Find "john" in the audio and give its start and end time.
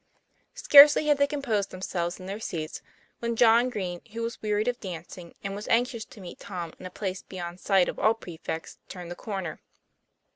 3.35-3.69